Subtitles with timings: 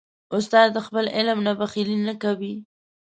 [0.35, 2.53] استاد د خپل علم نه بخیلي نه کوي.